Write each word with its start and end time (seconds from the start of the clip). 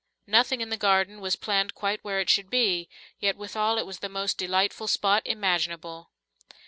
Nothing 0.25 0.61
in 0.61 0.69
the 0.71 0.77
garden 0.77 1.21
was 1.21 1.35
planted 1.35 1.75
quite 1.75 2.03
where 2.03 2.19
it 2.19 2.27
should 2.27 2.49
be, 2.49 2.89
yet 3.19 3.37
withal 3.37 3.77
it 3.77 3.85
was 3.85 3.99
the 3.99 4.09
most 4.09 4.35
delightful 4.35 4.87
spot 4.87 5.21
imaginable. 5.27 6.09